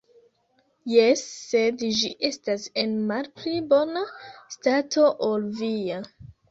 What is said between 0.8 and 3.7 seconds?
Jes, sed ĝi estas en malpli